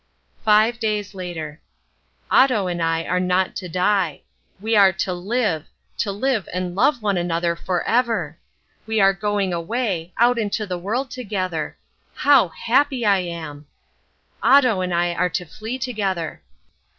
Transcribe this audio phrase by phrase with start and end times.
[0.43, 1.61] Five Days Later.
[2.31, 4.21] Otto and I are not to die.
[4.59, 5.67] We are to live;
[5.99, 8.39] to live and love one another for ever!
[8.87, 11.77] We are going away, out into the world together!
[12.15, 13.67] How happy I am!
[14.41, 16.41] Otto and I are to flee together.